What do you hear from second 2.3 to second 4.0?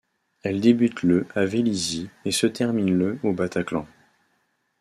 se termine le au Bataclan.